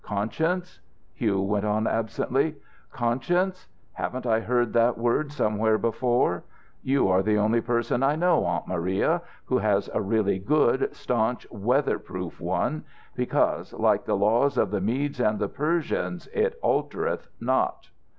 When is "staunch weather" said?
10.95-11.99